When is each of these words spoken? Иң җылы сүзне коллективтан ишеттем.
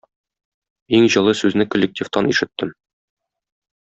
Иң 0.99 1.05
җылы 1.15 1.35
сүзне 1.41 1.67
коллективтан 1.75 2.31
ишеттем. 2.33 2.73